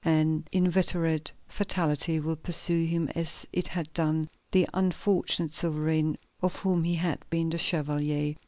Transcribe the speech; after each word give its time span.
An 0.03 0.45
inveterate 0.51 1.31
fatality 1.47 2.19
will 2.19 2.35
pursue 2.35 2.85
him 2.87 3.07
as 3.09 3.45
it 3.53 3.67
had 3.67 3.93
done 3.93 4.29
the 4.51 4.67
unfortunate 4.73 5.53
sovereign 5.53 6.17
of 6.41 6.55
whom 6.55 6.83
he 6.85 6.95
had 6.95 7.23
been 7.29 7.51
the 7.51 7.59
chevalier. 7.59 8.33